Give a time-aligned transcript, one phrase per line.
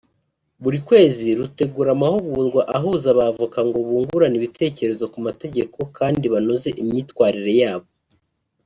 [0.63, 7.87] buri kwezi rutegura amahugurwa ahuza abavoka ngo bungurane ibitekerezo ku mategeko kandi banoze imyitwarire yabo